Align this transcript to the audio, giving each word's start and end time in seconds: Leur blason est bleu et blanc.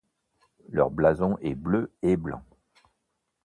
Leur 0.69 0.89
blason 0.89 1.37
est 1.43 1.53
bleu 1.53 1.91
et 2.01 2.17
blanc. 2.17 2.41